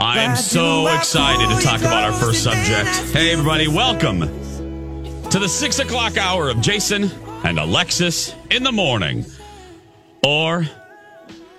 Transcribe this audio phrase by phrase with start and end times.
[0.00, 2.88] I'm so excited to talk about our first subject.
[3.12, 7.10] Hey, everybody, welcome to the six o'clock hour of Jason
[7.44, 9.24] and Alexis in the morning.
[10.24, 10.66] Or,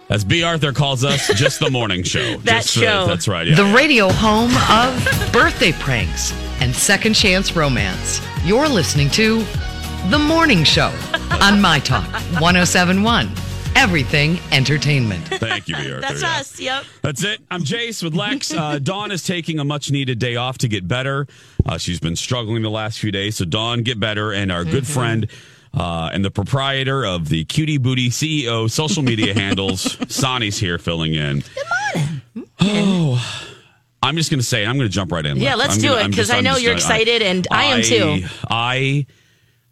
[0.09, 2.37] as Bea Arthur calls us, just the morning show.
[2.43, 3.05] That Just, uh, show.
[3.07, 3.47] that's right.
[3.47, 3.55] Yeah.
[3.55, 8.21] The radio home of birthday pranks and second chance romance.
[8.43, 9.43] You're listening to
[10.09, 10.91] The Morning Show
[11.41, 12.05] on My Talk
[12.41, 13.29] 1071.
[13.75, 15.25] Everything Entertainment.
[15.27, 16.01] Thank you, Bea Arthur.
[16.01, 16.37] That's yeah.
[16.37, 16.59] us.
[16.59, 16.83] Yep.
[17.01, 17.39] That's it.
[17.49, 18.53] I'm Jace with Lex.
[18.53, 21.25] Uh, Dawn is taking a much needed day off to get better.
[21.65, 23.37] Uh, she's been struggling the last few days.
[23.37, 24.33] So, Dawn, get better.
[24.33, 25.27] And our good friend
[25.73, 31.15] uh, and the proprietor of the Cutie Booty CEO social media handles, Sonny's here filling
[31.15, 31.39] in.
[31.39, 31.63] Good
[31.95, 32.49] morning.
[32.59, 33.45] Oh,
[34.03, 34.65] I'm just going to say.
[34.65, 35.37] I'm going to jump right in.
[35.37, 37.21] Yeah, let's I'm do gonna- it, I'm 'cause just- I know just you're gonna- excited,
[37.23, 38.25] and I am too.
[38.49, 39.05] I,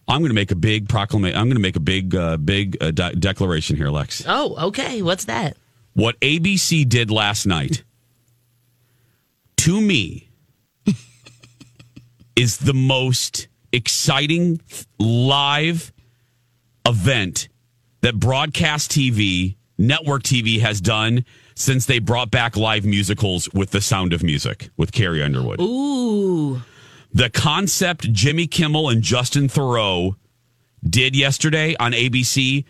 [0.10, 1.38] I'm going to make a big proclamation.
[1.38, 5.02] I'm going to make a big, uh, big uh, de- declaration here, Lex Oh, okay.
[5.02, 5.56] What's that?
[5.94, 7.84] what ABC did last night
[9.58, 10.30] to me
[12.36, 14.62] is the most exciting
[14.98, 15.92] live
[16.86, 17.50] event
[18.02, 23.82] that broadcast TV, network TV has done since they brought back live musicals with The
[23.82, 25.60] Sound of Music with Carrie Underwood.
[25.60, 26.62] Ooh.
[27.14, 30.16] The concept Jimmy Kimmel and Justin Theroux
[30.88, 32.66] did yesterday on ABC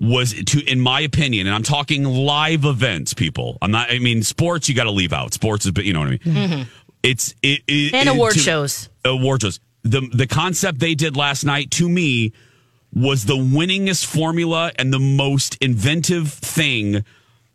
[0.00, 3.58] was to in my opinion and I'm talking live events people.
[3.60, 5.34] I'm not I mean sports you got to leave out.
[5.34, 6.66] Sports is but you know what I mean.
[7.02, 7.94] It's it, it Mm-hmm.
[7.96, 8.88] And it- award to- shows.
[9.04, 9.60] Award shows.
[9.82, 12.32] The the concept they did last night to me
[12.94, 17.04] was the winningest formula and the most inventive thing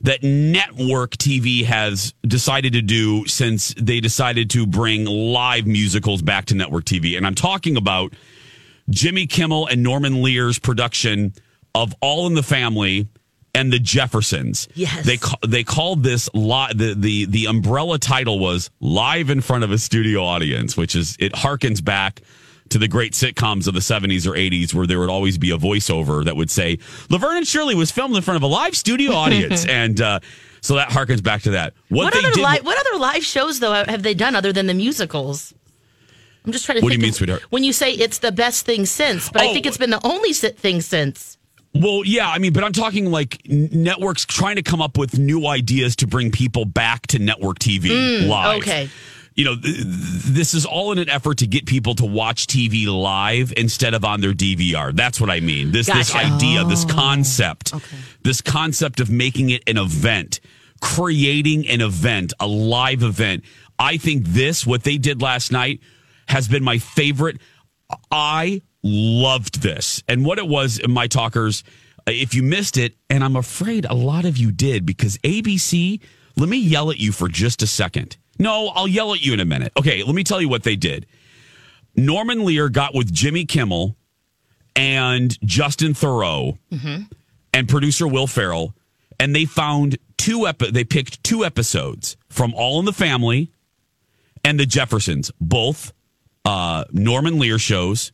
[0.02, 6.46] that network TV has decided to do since they decided to bring live musicals back
[6.46, 7.18] to network TV.
[7.18, 8.14] And I'm talking about
[8.90, 11.34] Jimmy Kimmel and Norman Lear's production
[11.74, 13.08] of All in the Family
[13.56, 14.68] and the Jeffersons.
[14.76, 15.06] Yes.
[15.06, 19.64] They ca- they called this li- the the the umbrella title was live in front
[19.64, 22.22] of a studio audience, which is it harkens back
[22.72, 25.58] to the great sitcoms of the 70s or 80s where there would always be a
[25.58, 26.80] voiceover that would say
[27.10, 30.20] Laverne and Shirley was filmed in front of a live studio audience and uh,
[30.62, 31.74] so that harkens back to that.
[31.90, 32.66] What, they other did live?
[32.66, 35.54] What other live shows though have they done other than the musicals?
[36.46, 36.84] I'm just trying to.
[36.84, 37.44] What do you mean, sweetheart?
[37.50, 39.54] When you say it's the best thing since, but I Oh.
[39.54, 41.38] think it's been the only thing since.
[41.74, 45.46] Well, yeah, I mean, but I'm talking like networks trying to come up with new
[45.46, 48.56] ideas to bring people back to network TV live.
[48.56, 48.90] Mm, okay.
[49.38, 52.48] You know, th- th- this is all in an effort to get people to watch
[52.48, 54.94] TV live instead of on their DVR.
[54.94, 55.72] That's what I mean.
[55.72, 56.34] This this Gotcha.
[56.34, 57.74] idea, this oh, concept,
[58.24, 60.40] this concept of making it an event,
[60.82, 63.44] creating an event, a live event.
[63.80, 65.82] I think this, what they did last night,
[66.28, 67.40] has been my favorite.
[68.12, 70.04] I loved this.
[70.08, 71.64] And what it was, my talkers,
[72.08, 76.02] if you missed it, and I'm afraid a lot of you did, because ABC,
[76.36, 78.18] let me yell at you for just a second.
[78.40, 79.72] No, I'll yell at you in a minute.
[79.78, 81.06] Okay, let me tell you what they did.
[81.96, 83.96] Norman Lear got with Jimmy Kimmel
[84.76, 86.58] and Justin Theroux
[87.54, 88.76] and producer Will Ferrell,
[89.20, 93.52] and they found two epi- they picked two episodes from All in the Family
[94.44, 95.92] and the Jeffersons, both
[96.46, 98.12] uh, Norman Lear shows.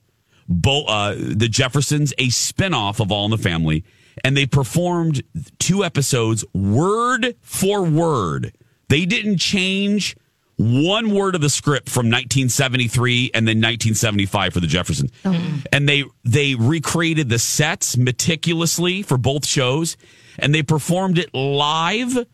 [0.47, 3.85] Both uh, the Jeffersons, a spinoff of All in the Family,
[4.25, 5.23] and they performed
[5.57, 8.53] two episodes word for word.
[8.89, 10.15] They didn't change
[10.57, 15.11] one word of the script from 1973 and then 1975 for the Jeffersons.
[15.25, 15.31] Oh.
[15.31, 15.57] Mm-hmm.
[15.71, 19.97] And they they recreated the sets meticulously for both shows
[20.37, 22.25] and they performed it live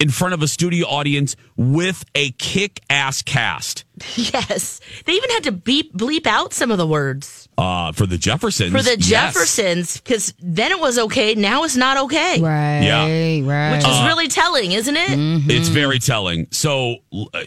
[0.00, 3.84] in front of a studio audience with a kick ass cast.
[4.16, 4.80] Yes.
[5.06, 8.70] They even had to beep bleep out some of the words Uh, for the Jeffersons.
[8.72, 9.08] for the yes.
[9.08, 11.34] Jeffersons because then it was okay.
[11.34, 12.40] Now it's not okay.
[12.40, 12.82] Right.
[12.82, 13.42] Yeah.
[13.44, 13.76] Right.
[13.76, 15.08] Which is really telling, isn't it?
[15.08, 15.50] Mm-hmm.
[15.50, 16.46] It's very telling.
[16.52, 16.98] So,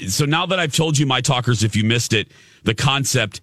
[0.07, 2.31] so now that I've told you, my talkers, if you missed it,
[2.63, 3.39] the concept,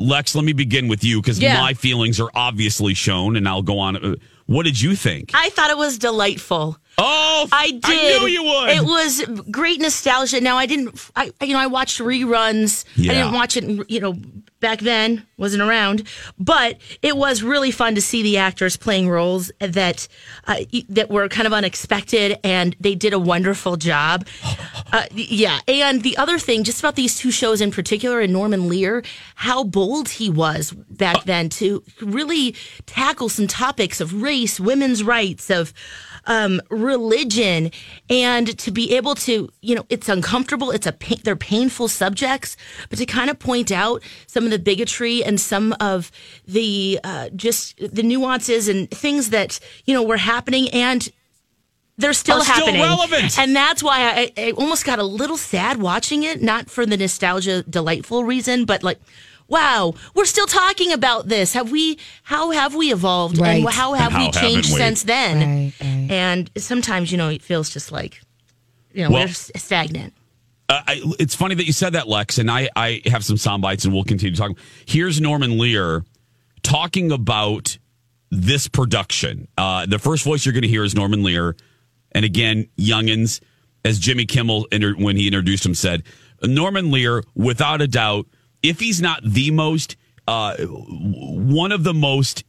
[0.00, 1.60] Lex, let me begin with you because Yeah.
[1.60, 3.96] my feelings are obviously shown, and I'll go on.
[3.96, 4.14] Uh,
[4.46, 5.30] What did you think?
[5.34, 6.78] I thought it was delightful.
[6.98, 7.84] Oh, I did.
[7.84, 8.70] I knew you would.
[8.70, 10.40] It was great nostalgia.
[10.40, 11.10] Now I didn't.
[11.16, 12.84] I you know I watched reruns.
[12.96, 13.12] Yeah.
[13.12, 13.90] I didn't watch it.
[13.90, 14.16] You know
[14.60, 16.02] back then wasn't around,
[16.38, 20.08] but it was really fun to see the actors playing roles that
[20.46, 20.56] uh,
[20.88, 24.26] that were kind of unexpected, and they did a wonderful job.
[24.90, 28.68] Uh, yeah, and the other thing, just about these two shows in particular, and Norman
[28.68, 29.04] Lear,
[29.34, 32.54] how bold he was back then to really
[32.86, 35.74] tackle some topics of race, women's rights, of
[36.26, 37.70] um, religion,
[38.10, 40.70] and to be able to, you know, it's uncomfortable.
[40.70, 42.56] It's a pain, they're painful subjects,
[42.90, 46.10] but to kind of point out some of the bigotry and some of
[46.46, 51.10] the uh, just the nuances and things that you know were happening and
[51.98, 52.80] they're still still happening.
[52.80, 53.38] relevant.
[53.38, 56.96] And that's why I, I almost got a little sad watching it, not for the
[56.96, 59.00] nostalgia, delightful reason, but like,
[59.48, 61.54] wow, we're still talking about this.
[61.54, 61.98] Have we?
[62.22, 63.40] How have we evolved?
[63.40, 64.78] And how have And we changed we?
[64.78, 65.38] since then?
[65.38, 66.10] Right, right.
[66.10, 68.20] And sometimes, you know, it feels just like,
[68.92, 70.14] you know, Well- we're stagnant.
[70.70, 73.62] Uh, I, it's funny that you said that, Lex, and I, I have some sound
[73.62, 74.56] bites, and we'll continue talking.
[74.84, 76.04] Here's Norman Lear
[76.62, 77.78] talking about
[78.30, 79.48] this production.
[79.56, 81.56] Uh, the first voice you're going to hear is Norman Lear,
[82.12, 83.40] and again, Youngins,
[83.82, 86.02] as Jimmy Kimmel inter- when he introduced him said,
[86.42, 88.26] Norman Lear, without a doubt,
[88.62, 89.96] if he's not the most,
[90.26, 92.44] uh, one of the most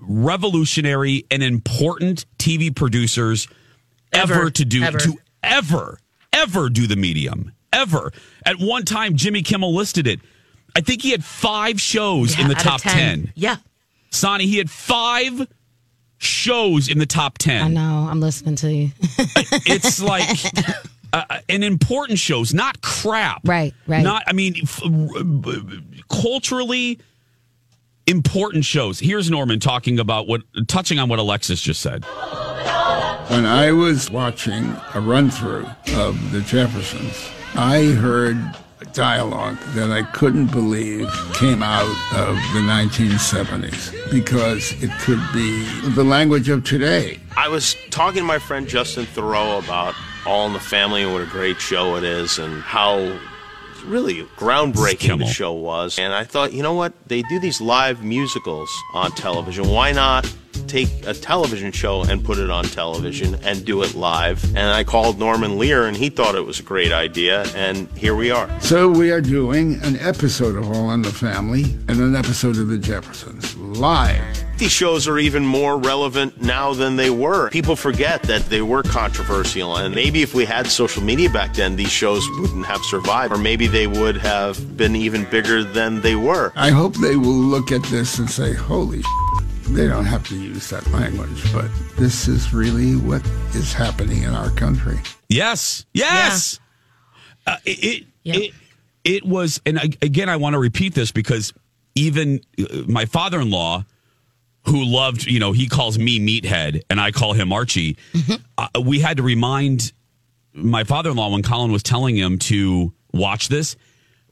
[0.00, 3.46] revolutionary and important TV producers
[4.12, 4.50] ever, Ever.
[4.50, 4.98] to do Ever.
[4.98, 5.98] to ever
[6.32, 8.12] ever do the medium ever.
[8.44, 10.20] At one time, Jimmy Kimmel listed it.
[10.76, 13.32] I think he had five shows in the top 10.
[13.34, 13.56] Yeah.
[14.10, 15.46] Sonny, he had five
[16.18, 17.62] shows in the top 10.
[17.62, 18.06] I know.
[18.10, 18.90] I'm listening to you.
[19.66, 20.28] It's like
[21.12, 23.42] uh, an important shows, not crap.
[23.44, 24.02] Right, right.
[24.02, 24.82] Not, I mean, f-
[26.08, 26.98] culturally
[28.06, 28.98] important shows.
[28.98, 32.04] Here's Norman talking about what, touching on what Alexis just said.
[33.28, 38.36] When I was watching a run through of the Jeffersons, I heard
[38.92, 46.04] dialogue that I couldn't believe came out of the 1970s because it could be the
[46.04, 47.20] language of today.
[47.36, 49.94] I was talking to my friend Justin Theroux about
[50.26, 53.18] All in the Family and what a great show it is and how
[53.84, 55.98] really groundbreaking the show was.
[55.98, 56.92] And I thought, you know what?
[57.08, 59.68] They do these live musicals on television.
[59.68, 60.30] Why not
[60.66, 64.44] take a television show and put it on television and do it live?
[64.44, 67.44] And I called Norman Lear and he thought it was a great idea.
[67.54, 68.48] And here we are.
[68.60, 72.68] So we are doing an episode of All in the Family and an episode of
[72.68, 74.44] the Jeffersons live.
[74.60, 77.48] These shows are even more relevant now than they were.
[77.48, 81.76] People forget that they were controversial, and maybe if we had social media back then,
[81.76, 86.14] these shows wouldn't have survived, or maybe they would have been even bigger than they
[86.14, 86.52] were.
[86.56, 89.00] I hope they will look at this and say, holy
[89.70, 93.24] they don't have to use that language, but this is really what
[93.54, 94.98] is happening in our country.
[95.30, 96.60] Yes, yes.
[97.46, 98.34] Uh, it it, Yeah.
[98.36, 98.50] it
[99.04, 101.54] it was, and I- again, I want to repeat this because
[101.94, 103.84] even uh, my father-in-law,
[104.66, 107.96] who loved, you know, he calls me meathead, and I call him Archie.
[108.58, 109.92] Uh, we had to remind
[110.52, 113.76] my father-in-law when Colin was telling him to watch this.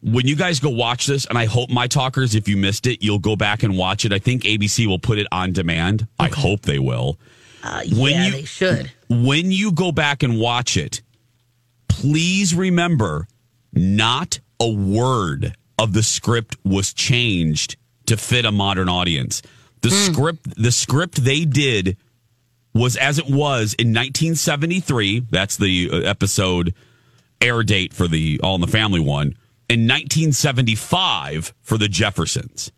[0.02, 3.02] When you guys go watch this, and I hope my talkers, if you missed it,
[3.02, 4.12] you'll go back and watch it.
[4.12, 6.06] I think ABC will put it on demand.
[6.18, 7.18] I hope they will.
[7.64, 8.92] Uh, When yeah, you- they should.
[9.08, 11.02] when you go back and watch it,
[11.88, 13.26] please remember
[13.72, 19.42] not a word of the script was changed to fit a modern audience.
[19.82, 21.96] The script the script they did
[22.74, 25.26] was as it was in 1973.
[25.30, 26.74] That's the uh, episode
[27.40, 29.34] air date for the All in the Family one.
[29.68, 32.72] In 1975 for the Jeffersons.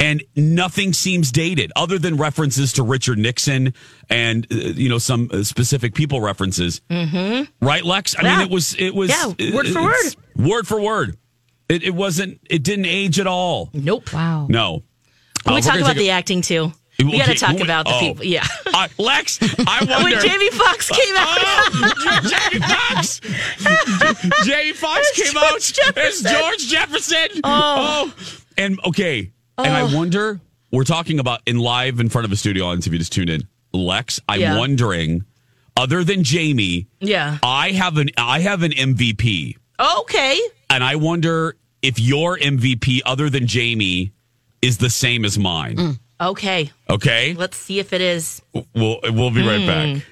[0.00, 3.72] And nothing seems dated other than references to Richard Nixon
[4.10, 6.80] and uh, you know some uh, specific people references.
[6.90, 7.44] Mm-hmm.
[7.64, 8.16] Right, Lex?
[8.16, 8.38] I Yeah.
[8.38, 10.16] mean, it was it was Yeah, word for word.
[10.36, 11.16] word for word.
[11.68, 12.40] It, it wasn't.
[12.50, 13.70] It didn't age at all.
[13.72, 14.12] Nope.
[14.12, 14.46] Wow.
[14.50, 14.82] No.
[15.44, 16.72] Can Uh, we talk about the a- acting too?
[16.98, 18.00] We got to talk wait, about the oh.
[18.00, 18.24] people.
[18.24, 18.46] Yeah.
[18.74, 20.02] Uh, Lex, I wonder.
[20.16, 21.38] when Jamie Foxx came out.
[21.38, 23.20] Oh, Jamie Foxx.
[24.46, 26.26] Jamie Foxx came out George Jefferson.
[26.26, 27.40] as George Jefferson.
[27.44, 28.14] Oh.
[28.56, 29.30] And okay.
[29.58, 29.70] And Oh.
[29.70, 32.98] I wonder, we're talking about in live in front of a studio audience if you
[32.98, 33.42] just tuned in.
[33.74, 34.58] Lex, I'm Yeah.
[34.58, 35.24] wondering,
[35.76, 37.38] other than Jamie, Yeah.
[37.42, 40.40] I have an I have an MVP, Okay.
[40.70, 44.12] and I wonder if your MVP, other than Jamie,
[44.62, 45.98] is the same as mine.
[46.20, 46.70] Okay.
[46.88, 48.40] Okay, Let's see if it is.
[48.52, 50.02] we'll we'll be right back.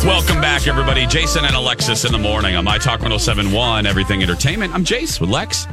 [0.00, 1.06] Welcome back, everybody.
[1.06, 4.74] Jason and Alexis in the morning on My Talk 1071, Everything Entertainment.
[4.74, 5.66] I'm Jace with Lex.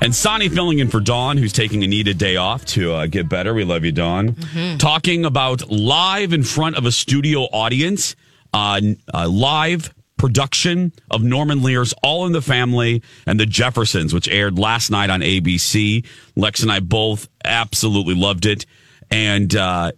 [0.00, 3.28] And Sonny filling in for Dawn, who's taking a needed day off to uh, get
[3.28, 3.54] better.
[3.54, 4.36] We love you, Dawn.
[4.78, 8.14] Talking about live in front of a studio audience,
[8.52, 8.80] uh,
[9.14, 9.92] uh, live
[10.22, 15.10] production of Norman Lear's All in the Family and The Jeffersons, which aired last night
[15.10, 16.06] on ABC.
[16.36, 18.64] Lex and I both absolutely loved it.
[19.10, 19.90] And uh,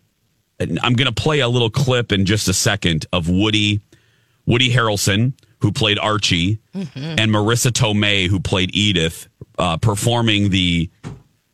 [0.58, 3.82] I'm going to play a little clip in just a second of Woody
[4.46, 9.28] Woody Harrelson, who played Archie, and Marisa Tomei, who played Edith,
[9.58, 10.88] uh, performing the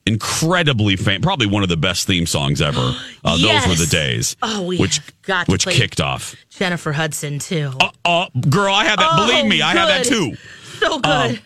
[0.06, 2.94] incredibly famous, probably one of the best theme songs ever.
[3.22, 3.66] Uh, Yes.
[3.66, 4.34] Those were the days.
[4.42, 6.34] Oh, we which got which kicked off.
[6.48, 7.70] Jennifer Hudson, too.
[8.02, 9.08] Uh, girl, I had that.
[9.12, 10.36] Oh, believe me, I had that too.
[10.78, 11.30] so good.
[11.32, 11.38] Um,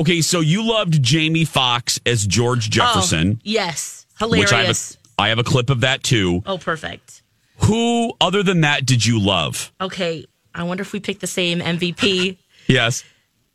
[0.00, 4.06] okay, so you loved Jamie Foxx as George Jefferson, Oh, yes.
[4.20, 6.42] which I have a, I have a clip of that too.
[6.46, 7.22] oh, perfect.
[7.66, 9.72] Who other than that did you love?
[9.80, 10.26] Okay.
[10.52, 12.38] I wonder if we picked the same MVP.
[12.66, 13.04] Yes.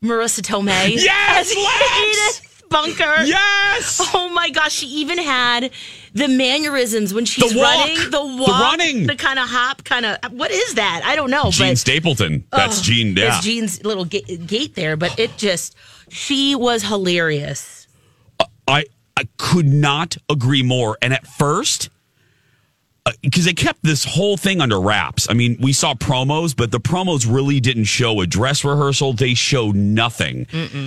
[0.02, 0.94] Marisa Tomei.
[0.96, 1.52] Yes,
[2.68, 3.24] Bunker.
[3.24, 4.00] Yes.
[4.14, 5.70] Oh my gosh, she even had
[6.14, 7.78] the mannerisms when she's The walk.
[7.78, 9.06] running, the The running.
[9.06, 10.18] the kind of hop, kind of.
[10.32, 11.02] What is that?
[11.04, 11.50] I don't know.
[11.50, 12.44] Jean but Stapleton.
[12.50, 13.16] That's Oh, Jean.
[13.16, 13.40] Yeah.
[13.40, 15.76] Jean's little gait, gait there, but it just
[16.08, 17.86] she was hilarious.
[18.68, 18.84] I
[19.16, 20.98] I could not agree more.
[21.00, 21.88] And at first,
[23.06, 25.28] Uh, because they kept this whole thing under wraps.
[25.30, 29.12] I mean, we saw promos, but the promos really didn't show a dress rehearsal.
[29.12, 30.46] They showed nothing.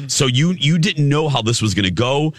[0.09, 2.33] So you you didn't know how this was going to go.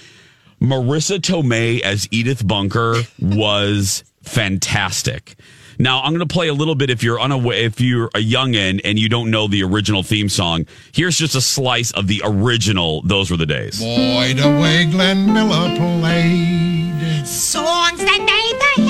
[0.61, 5.37] Marisa Tomei as Edith Bunker was fantastic.
[5.79, 8.83] Now I'm going to play a little bit if you're unaware, if you're a youngin
[8.85, 10.67] and you don't know the original theme song.
[10.93, 13.01] Here's just a slice of the original.
[13.01, 13.81] Those were the days.
[13.81, 17.27] Boy, the way Glenn Miller played.
[17.27, 18.90] Songs that made the hit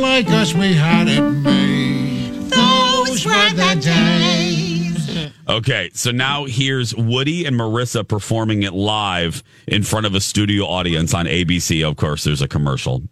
[0.00, 2.50] like us, we had it made.
[2.50, 5.30] Those were the days.
[5.48, 10.64] Okay, so now here's Woody and Marissa performing it live in front of a studio
[10.64, 11.86] audience on ABC.
[11.86, 13.02] Of course, there's a commercial, of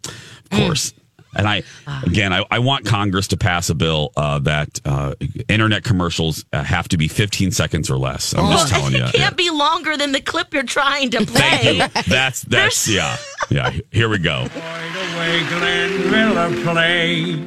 [0.49, 0.65] mm.
[0.65, 0.93] course.
[1.35, 1.63] And I,
[2.03, 5.13] again, I, I want Congress to pass a bill uh, that uh,
[5.47, 8.33] internet commercials uh, have to be 15 seconds or less.
[8.35, 9.03] I'm just telling you.
[9.03, 11.39] it can't be longer than the clip you're trying to play.
[11.39, 12.03] Thank you.
[12.07, 13.17] That's that's yeah
[13.49, 13.71] yeah.
[13.91, 14.47] Here we go.
[14.49, 17.45] Boy, Glenn Miller played.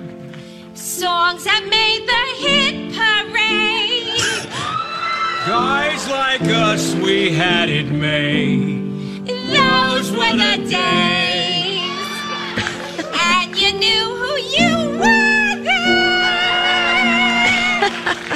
[0.74, 4.48] Songs that made the hit parade.
[5.46, 9.26] Guys like us, we had it made.
[9.26, 11.31] Those were the days.
[13.62, 15.54] You knew who you were.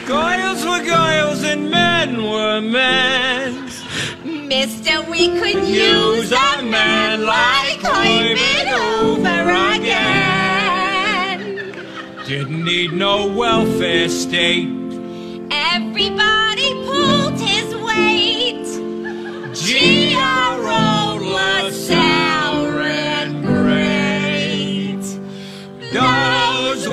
[0.07, 3.65] Girls were girls and men were men.
[4.47, 11.41] Mister, we could use a man like Herbert Hoover again.
[12.29, 14.69] Didn't need no welfare state.
[15.51, 18.65] Everybody pulled his weight.
[19.57, 21.19] G.R.O.
[21.21, 22.26] was sour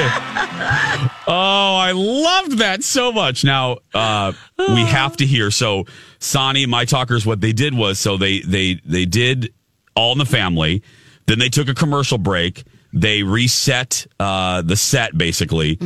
[1.31, 3.45] Oh, I loved that so much.
[3.45, 5.51] Now uh, we have to hear.
[5.51, 5.85] So,
[6.19, 9.53] Sonny, my talkers, what they did was so they they they did
[9.95, 10.83] all in the family.
[11.27, 12.65] Then they took a commercial break.
[12.93, 15.79] They reset uh, the set basically,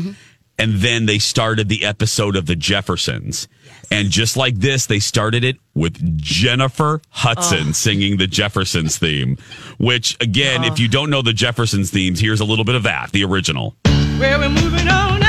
[0.59, 3.49] and then they started the episode of the Jeffersons.
[3.93, 9.37] And just like this, they started it with Jennifer Hudson singing the Jeffersons theme.
[9.79, 13.13] Which, again, if you don't know the Jeffersons themes, here's a little bit of that,
[13.13, 13.77] the original.
[13.85, 15.22] Well, we're moving on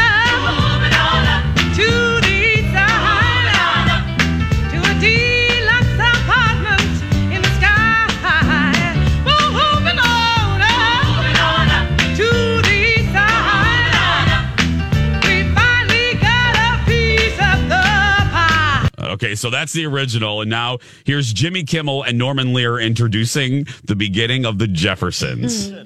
[19.14, 20.42] Okay, so that's the original.
[20.42, 25.72] And now here's Jimmy Kimmel and Norman Lear introducing the beginning of the Jeffersons.
[25.72, 25.86] Well,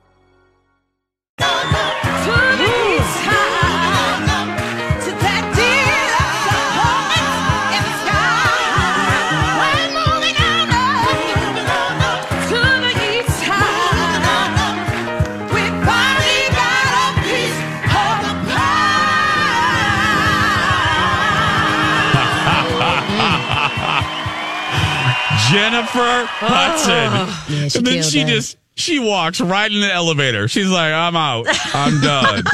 [25.51, 27.09] Jennifer Hudson.
[27.11, 27.45] Oh.
[27.49, 30.47] Yeah, she and then she just she walks right in the elevator.
[30.47, 31.45] She's like, I'm out.
[31.73, 32.43] I'm done.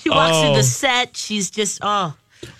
[0.00, 0.54] She walks through Oh.
[0.56, 1.16] the set.
[1.16, 2.14] She's just oh,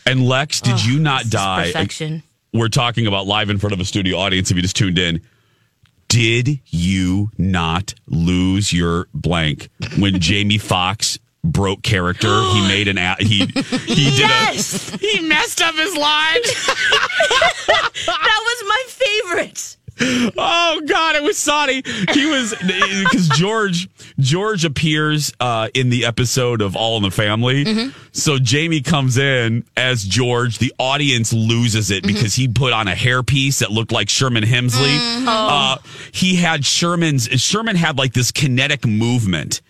[0.06, 1.66] and Lex, did oh, you not die?
[1.66, 2.22] perfection.
[2.52, 5.20] We're talking about live in front of a studio audience if you just tuned in.
[6.08, 12.28] Did you not lose your blank when Jamie Foxx broke character?
[12.28, 16.66] he made an a- he he yes, a he messed up his lines.
[18.06, 19.73] that was my favorite.
[20.00, 21.82] Oh God, it was Sonny.
[22.12, 27.64] He was because George George appears uh, in the episode of All in the Family.
[27.64, 27.98] Mm-hmm.
[28.12, 30.58] So Jamie comes in as George.
[30.58, 32.12] The audience loses it Mm-hmm.
[32.14, 34.96] because he put on a hairpiece that looked like Sherman Hemsley.
[34.98, 35.28] Mm-hmm.
[35.28, 35.76] Uh,
[36.12, 39.60] he had Sherman's Sherman had like this kinetic movement.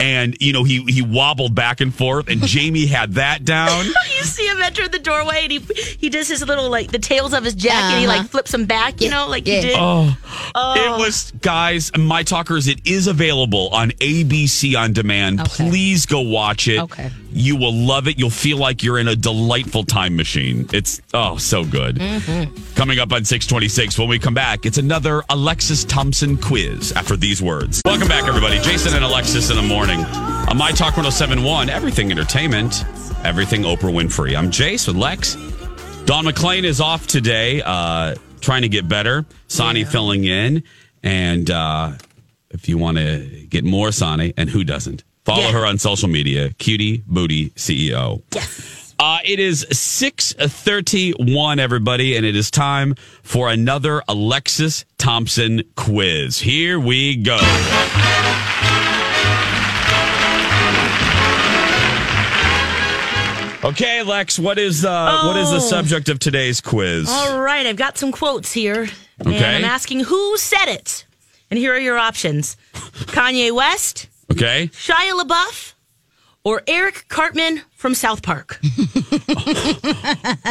[0.00, 3.84] And you know he he wobbled back and forth, and Jamie had that down.
[4.16, 5.58] you see him enter the doorway, and he
[5.98, 7.98] he does his little like the tails of his jacket.
[7.98, 8.18] He Uh-huh.
[8.18, 9.74] like flips them back, you know, like he did.
[9.76, 10.16] Oh,
[10.54, 12.68] it was guys, my talkers.
[12.68, 15.40] It is available on ABC on demand.
[15.40, 16.78] Please go watch it.
[16.78, 17.10] Okay.
[17.30, 18.18] You will love it.
[18.18, 20.68] You'll feel like you're in a delightful time machine.
[20.72, 21.96] It's oh so good.
[21.96, 22.74] Mm-hmm.
[22.74, 23.98] Coming up on six twenty six.
[23.98, 26.92] When we come back, it's another Alexis Thompson quiz.
[26.92, 28.58] After these words, welcome back, everybody.
[28.60, 31.68] Jason and Alexis in the morning on my talk 1071.
[31.68, 32.84] Everything entertainment,
[33.24, 34.36] everything Oprah Winfrey.
[34.36, 35.34] I'm Jace with Lex.
[36.06, 39.26] Dawn McClain is off today, uh, trying to get better.
[39.48, 40.62] Sonny filling in.
[41.02, 41.92] And uh,
[42.50, 45.52] if you want to get more Sonny, and who doesn't, follow Yeah.
[45.52, 48.22] her on social media, Cutie Booty CEO.
[48.34, 48.94] Yes.
[48.98, 56.40] Uh, it is 631, everybody, and it is time for another Alexis Thompson quiz.
[56.40, 57.38] Here we go.
[63.64, 65.58] Okay, Lex, what is uh, what is the Oh.
[65.58, 67.08] subject of today's quiz?
[67.10, 68.88] All right, I've got some quotes here.
[69.18, 71.04] And I'm asking who said it.
[71.50, 74.68] And here are your options Kanye West, Okay.
[74.68, 75.72] Shia LaBeouf,
[76.44, 78.60] or Eric Cartman from South Park.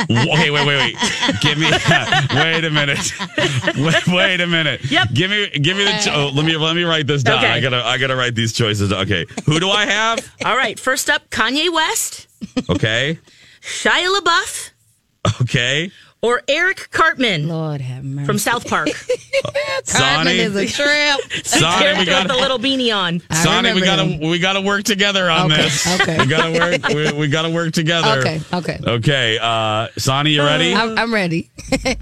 [0.10, 0.96] Okay, wait, wait, wait.
[1.42, 1.66] Give me.
[2.36, 3.12] wait a minute.
[3.78, 4.82] Wait, wait a minute.
[4.90, 5.10] Yep.
[5.14, 5.50] Give me.
[5.50, 6.00] Give me the.
[6.04, 6.56] Cho- oh, let me.
[6.58, 7.38] Let me write this down.
[7.40, 7.48] Okay.
[7.52, 7.84] I gotta.
[7.86, 8.90] I gotta write these choices.
[8.90, 9.02] down.
[9.02, 9.26] Okay.
[9.46, 10.20] Who do I have?
[10.46, 12.28] All right, first up Kanye West,
[12.70, 13.20] Okay.
[13.62, 14.72] Shia LaBeouf,
[15.42, 15.92] Okay.
[16.22, 18.26] Or Eric Cartman Lord have mercy.
[18.26, 18.88] from South Park.
[19.44, 20.32] Cartman Sonny.
[20.40, 21.46] is a trip.
[21.46, 22.28] Sonny, we gotta.
[22.28, 23.22] the little beanie on.
[23.32, 24.04] Sonny, we gotta.
[24.06, 24.30] him.
[24.30, 26.02] We gotta work together on Okay, this.
[26.02, 26.18] okay.
[26.20, 26.88] We gotta work.
[26.90, 28.20] We, we gotta work together.
[28.20, 28.80] Okay, okay.
[28.86, 29.38] Okay.
[29.42, 30.74] Uh, Sonny, you ready?
[30.74, 31.50] I'm, I'm ready.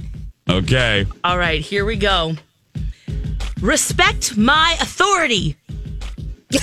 [0.48, 1.08] Okay.
[1.24, 2.36] All right, here we go.
[3.62, 5.58] Respect my authority.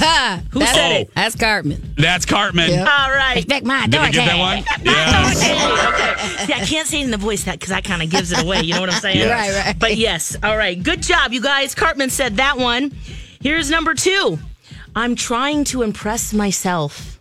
[0.53, 1.14] Who Who said it?
[1.14, 1.95] That's Cartman.
[1.97, 2.71] That's Cartman.
[2.71, 2.88] Yep.
[2.88, 3.35] All right.
[3.37, 4.16] Respect my Did I authority.
[4.16, 4.64] get that one?
[4.85, 6.38] Yes.
[6.38, 6.47] okay.
[6.47, 8.42] See, I can't say it in the voice that because that kind of gives it
[8.42, 8.61] away.
[8.62, 9.18] You know what I'm saying?
[9.18, 9.33] Yes.
[9.57, 9.79] Right, right.
[9.79, 10.37] But yes.
[10.42, 10.81] All right.
[10.81, 11.75] Good job, you guys.
[11.75, 12.92] Cartman said that one.
[13.40, 14.38] Here's number two.
[14.95, 17.21] I'm trying to impress myself.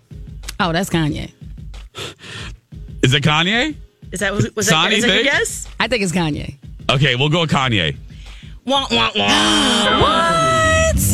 [0.60, 1.32] Oh, that's Kanye.
[3.02, 3.76] Is it Kanye?
[4.12, 5.32] Is that was that, Sonny is that your think?
[5.32, 5.68] guess?
[5.80, 6.58] I think it's Kanye.
[6.90, 7.96] Okay, we'll go with Kanye.
[8.66, 10.02] Wah, wah, wah.
[10.02, 10.51] what?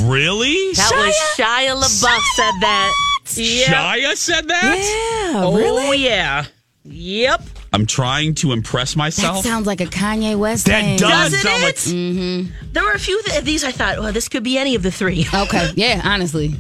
[0.08, 0.74] Really?
[0.74, 2.94] That was Shia LaBeouf said that.
[3.36, 3.68] Yep.
[3.68, 5.32] Shia said that?
[5.34, 5.88] Yeah, Oh really?
[5.88, 6.46] Oh yeah.
[6.86, 7.42] Yep.
[7.74, 9.44] I'm trying to impress myself.
[9.44, 10.98] That sounds like a Kanye West That thing.
[10.98, 11.74] does Doesn't sound like.
[11.74, 11.78] it?
[11.80, 12.72] Mm-hmm.
[12.72, 14.92] There were a few of these I thought, oh, this could be any of the
[14.92, 15.26] three.
[15.34, 16.56] Okay, yeah, honestly.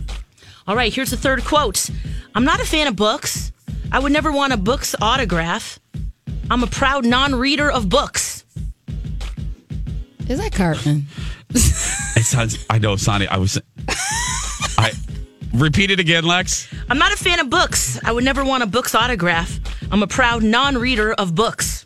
[0.67, 1.89] All right, here's the third quote.
[2.35, 3.53] I'm not a fan of books.
[3.91, 5.79] I would never want a book's autograph.
[6.51, 8.43] I'm a proud non-reader of books.
[10.27, 11.05] Is that Cartman?
[12.27, 12.65] It sounds.
[12.69, 13.25] I know, Sonny.
[13.27, 13.57] I was.
[14.77, 14.91] I
[15.53, 16.67] repeat it again, Lex.
[16.89, 17.99] I'm not a fan of books.
[18.03, 19.59] I would never want a book's autograph.
[19.91, 21.85] I'm a proud non-reader of books.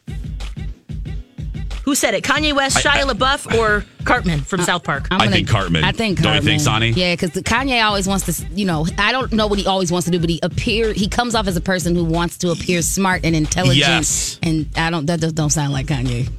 [1.84, 2.24] Who said it?
[2.24, 5.08] Kanye West, I- Shia I- LaBeouf, or Cartman from South Park?
[5.12, 5.84] I'm I think Cartman.
[5.84, 6.90] I think Don't you think, Sonny?
[6.90, 10.06] Yeah, because Kanye always wants to, you know, I don't know what he always wants
[10.06, 12.82] to do, but he appear he comes off as a person who wants to appear
[12.82, 13.78] smart and intelligent.
[13.78, 14.40] Yes.
[14.42, 16.30] And I don't that just don't sound like Kanye.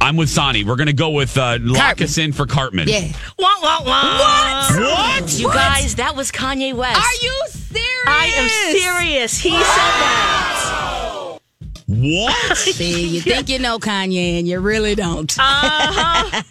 [0.00, 0.64] I'm with Sonny.
[0.64, 2.04] We're gonna go with uh, lock Cartman.
[2.04, 2.88] us in for Cartman.
[2.88, 3.08] Yeah.
[3.38, 4.18] Wah, wah, wah.
[4.18, 4.80] What?
[4.80, 5.38] What?
[5.38, 5.54] You What?
[5.54, 6.98] guys, that was Kanye West.
[6.98, 8.04] Are you serious?
[8.06, 9.38] I am serious.
[9.38, 11.38] He said that.
[11.88, 12.56] What?
[12.56, 15.34] See, you think you know Kanye and you really don't.
[15.38, 16.42] Uh-huh.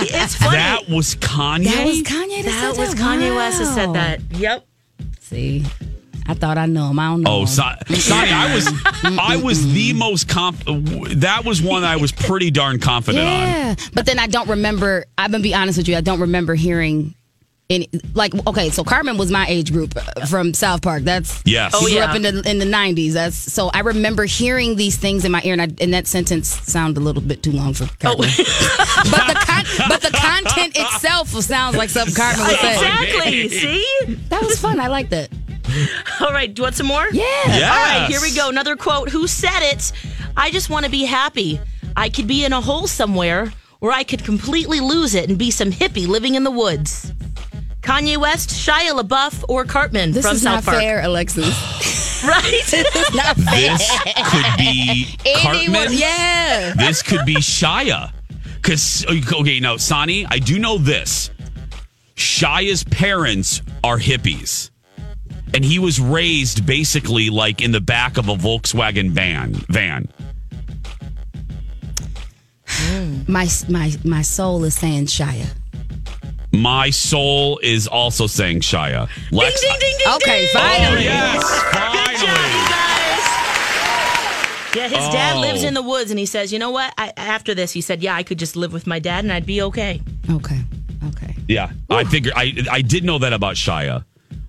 [0.00, 0.56] It's funny.
[0.56, 1.64] That was Kanye.
[1.64, 2.42] That was Kanye.
[2.44, 4.20] That said was Kanye West that said that.
[4.32, 4.66] Yep.
[5.20, 5.64] See,
[6.26, 6.98] I thought I knew him.
[6.98, 7.30] I don't know.
[7.30, 7.46] Oh, him.
[7.48, 7.62] so,
[7.94, 8.66] Sonny, I was
[9.04, 10.62] I was the most conf-
[11.16, 13.40] That was one I was pretty darn confident on.
[13.40, 15.04] Yeah, but then I don't remember.
[15.18, 15.96] I'm gonna be honest with you.
[15.96, 17.14] I don't remember hearing
[17.70, 17.88] any.
[18.14, 21.02] Like, okay, so Cartman was my age group uh, from South Park.
[21.02, 21.72] That's Yes.
[21.78, 22.04] He Oh, grew yeah.
[22.10, 23.12] up in the in the 90s.
[23.12, 26.48] That's so I remember hearing these things in my ear, and, I, and that sentence
[26.48, 28.28] sounded a little bit too long for Cartman.
[28.30, 29.04] Oh.
[29.10, 32.74] but the con- but the content itself sounds like something Cartman would say.
[32.74, 33.48] Exactly.
[34.04, 34.16] See?
[34.28, 34.78] That was fun.
[34.78, 35.30] I like that.
[36.20, 36.52] All right.
[36.52, 37.06] Do you want some more?
[37.12, 37.22] Yeah.
[37.24, 38.06] All right.
[38.08, 38.48] Here we go.
[38.48, 39.08] Another quote.
[39.10, 39.92] Who said it?
[40.36, 41.60] I just want to be happy.
[41.96, 45.50] I could be in a hole somewhere, or I could completely lose it and be
[45.50, 47.12] some hippie living in the woods.
[47.82, 52.00] Kanye West, Shia LaBeouf, or Cartman This from is not fair, Alexis.
[52.22, 52.40] Right?
[52.70, 53.76] this is not fair.
[53.76, 53.90] This
[54.30, 55.98] could be Anyone- Cartman.
[55.98, 56.72] yeah.
[56.76, 58.12] This could be Shia.
[58.54, 61.32] Because okay, now Sonny, I do know this.
[62.14, 64.70] Shia's parents are hippies.
[65.54, 69.52] And he was raised basically like in the back of a Volkswagen van.
[69.68, 70.08] Van.
[72.66, 73.28] Mm.
[73.28, 75.46] My my my soul is saying Shia.
[76.52, 79.08] My soul is also saying Shia.
[79.30, 80.48] Lex, ding, ding, ding, Okay, ding.
[80.52, 80.98] finally.
[80.98, 83.22] Oh, yes, Good job, you guys.
[84.76, 85.40] Yeah, his dad Oh.
[85.40, 86.92] lives in the woods, and he says, "You know what?
[86.96, 89.44] I, after this, he said, yeah, I could just live with my dad, and I'd
[89.46, 90.60] be okay." Okay.
[91.08, 91.34] Okay.
[91.48, 94.04] Yeah, I figured I I did know that about Shia.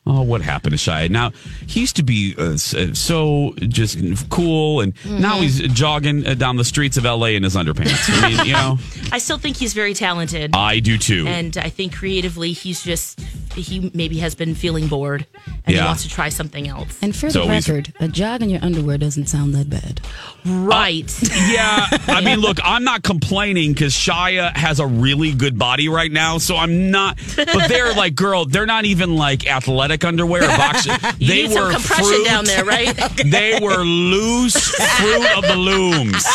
[0.06, 1.10] Oh, what happened to Shia?
[1.10, 1.32] Now
[1.66, 3.98] he used to be uh, uh, so just
[4.30, 7.36] cool, and now he's jogging uh, down the streets of L.A.
[7.38, 8.10] in his underpants.
[8.22, 8.80] I mean, you know,
[9.14, 11.26] I still think he's very talented, I do too.
[11.28, 13.20] and I think creatively, he's just
[13.56, 15.82] he maybe has been feeling bored, and Yeah.
[15.84, 16.98] he wants to try something else.
[17.02, 20.02] And for So the record, a jog in your underwear doesn't sound that bad.
[20.44, 21.06] Right?
[21.50, 26.12] yeah, I mean, look, I'm not complaining because Shia has a really good body right
[26.12, 27.18] now, so I'm not.
[27.38, 30.86] But they're like, girl, they're not even like athletic underwear or box.
[30.86, 30.94] you
[31.28, 32.26] they were compression fruit.
[32.26, 32.94] down there, right?
[33.26, 34.56] They were loose
[34.98, 36.26] fruit of the looms.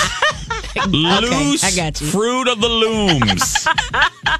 [0.86, 2.06] Loose I got you.
[2.06, 3.66] fruit of the looms.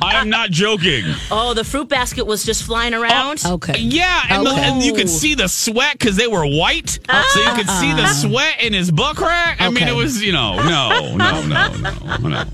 [0.01, 1.05] I am not joking.
[1.31, 3.43] oh, the fruit basket was just flying around.
[3.45, 3.79] Okay.
[3.79, 7.53] Yeah, and, the- and you could see the sweat because they were white, so you
[7.55, 9.61] could see the sweat in his butt crack.
[9.61, 12.45] I mean, it was you know, no, no, no, no, no, no,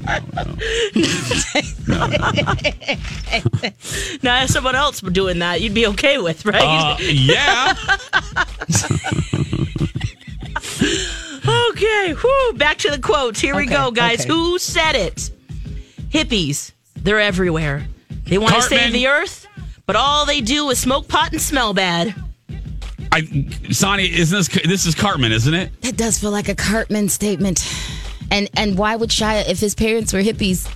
[1.87, 2.07] no.
[4.23, 6.63] Now, if someone else were doing that, you'd be okay with, right?
[6.63, 7.75] Uh, yeah,
[11.47, 13.41] Okay, whew, back to the quotes.
[13.41, 14.21] Here we go, guys.
[14.21, 14.29] okay.
[14.29, 15.31] Who said it?
[16.09, 16.73] Hippies.
[16.97, 17.87] They're everywhere.
[18.25, 19.47] They want to save the earth,
[19.87, 22.15] but all they do is smoke pot and smell bad.
[23.13, 23.23] I,
[23.71, 25.81] Sonny, isn't this this is Cartman, isn't it?
[25.83, 27.63] That does feel like a Cartman statement.
[28.31, 30.69] And and why would Shia, if his parents were hippies,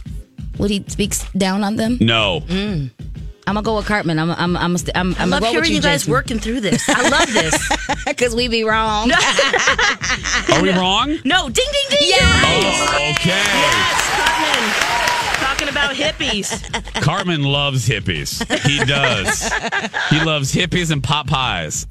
[0.59, 1.99] would he speak down on them?
[2.01, 2.91] No, mm.
[3.49, 4.19] I'm gonna go with Cartman.
[4.19, 6.13] I'm I'm I'm I'm, I'm I love gonna go hearing with you, you, guys Jason.
[6.13, 6.87] working through this.
[6.87, 7.57] I love this.
[8.07, 9.11] because we be wrong.
[10.53, 11.17] are we wrong?
[11.25, 11.99] no, ding, ding, ding.
[12.03, 12.21] Yes!
[12.21, 13.01] You're right.
[13.01, 13.29] Oh, okay.
[13.31, 15.47] Yes, Cartman.
[15.47, 17.03] Talking about hippies.
[17.03, 18.45] Cartman loves hippies.
[18.67, 19.45] He does.
[20.11, 21.87] He loves hippies and pot pies.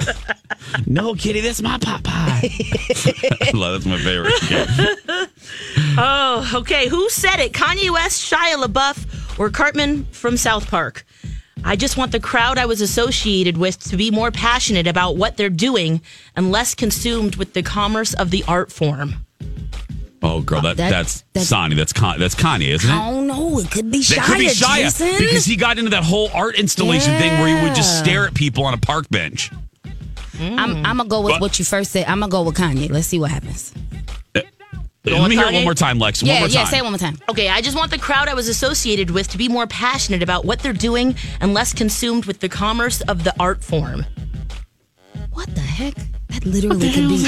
[0.86, 2.50] No, kitty, that's my pot pie.
[2.52, 4.34] I love that's my favorite.
[4.44, 5.26] Okay.
[5.98, 6.88] Oh, okay.
[6.88, 7.52] Who said it?
[7.54, 11.04] Kanye West, Shia LaBeouf, or Cartman from South Park?
[11.64, 15.38] I just want the crowd I was associated with to be more passionate about what
[15.38, 16.02] they're doing
[16.36, 19.16] and less consumed with the commerce of the art form.
[20.24, 21.76] Oh, girl, that, That- that's, that's- Sonny.
[21.76, 22.94] That's Con- that's Kanye, isn't it?
[22.94, 23.60] I don't know.
[23.60, 24.16] It could be Shia.
[24.16, 25.12] That could be Shia Jason.
[25.20, 28.34] because he got into that whole art installation thing where he would just stare at
[28.34, 29.52] people on a park bench.
[30.40, 31.42] I'm, I'm gonna go with What?
[31.42, 32.06] what you first said.
[32.06, 32.90] I'm gonna go with Kanye.
[32.92, 33.74] Let's see what happens.
[34.36, 34.42] Uh,
[35.12, 36.22] Let me hear it one more time, Lex.
[36.22, 36.54] yeah, one more time.
[36.54, 36.64] yeah.
[36.64, 36.72] time.
[36.72, 37.18] Say it one more time.
[37.30, 40.46] Okay, I just want the crowd I was associated with to be more passionate about
[40.46, 44.06] what they're doing and less consumed with the commerce of the art form.
[45.34, 45.96] What the heck?
[46.30, 47.26] That literally could be.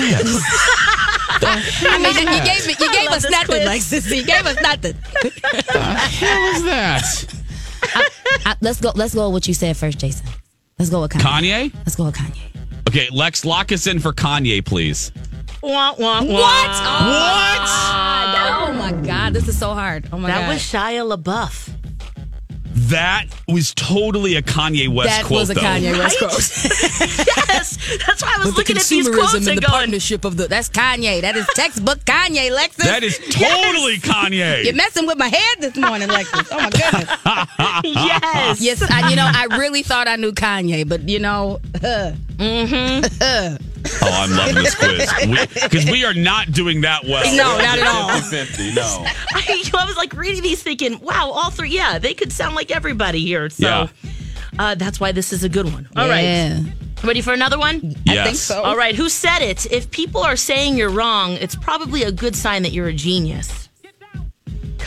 [1.41, 3.65] I mean, you gave me, you gave love us this nothing, quiz.
[3.65, 4.17] like sissy.
[4.17, 4.93] You gave us nothing.
[5.21, 7.35] the hell is that?
[8.45, 8.91] I, let's go.
[8.95, 10.25] Let's go with what you said first, Jason.
[10.77, 11.21] Let's go with Kanye.
[11.69, 11.73] Kanye?
[11.79, 12.41] Let's go with Kanye.
[12.87, 15.11] Okay, Lex, lock us in for Kanye, please.
[15.61, 16.21] Wah, wah, wah.
[16.23, 16.69] What?
[16.71, 20.07] Oh, Oh my God, this is so hard.
[20.13, 20.47] Oh my That God.
[20.47, 21.69] That was Shia LaBeouf.
[22.89, 25.61] That was totally a Kanye West that quote, That was a though.
[25.61, 27.17] Kanye West Right?
[27.17, 27.27] quote.
[27.59, 29.61] yes, that's why I was With the looking at these consumerism quotes and and the
[29.61, 31.21] going, partnership of the that's Kanye.
[31.21, 32.83] That is textbook Kanye, Lexus.
[32.83, 34.65] That is totally Kanye.
[34.65, 36.47] You're messing with my head this morning, Lexus.
[36.51, 37.09] Oh my goodness.
[37.83, 42.11] yes, yes, I, you know, I really thought I knew Kanye, but you know, uh,
[44.01, 45.11] Oh, I'm loving this quiz
[45.53, 47.23] because we, are not doing that well.
[47.35, 48.09] No, not at all.
[48.09, 48.81] 50-50, no.
[49.33, 52.71] I, I was like reading these thinking, wow, all three, yeah, they could sound like
[52.71, 53.49] everybody here.
[53.49, 53.87] So Yeah.
[54.57, 55.87] uh, that's why this is a good one.
[55.95, 56.59] All right, Yeah.
[57.03, 57.95] Ready for another one?
[58.03, 58.25] Yes.
[58.25, 58.61] think so.
[58.61, 59.71] All right, who said it?
[59.71, 63.68] If people are saying you're wrong, it's probably a good sign that you're a genius.